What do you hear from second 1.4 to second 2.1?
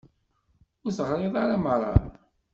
ara merra.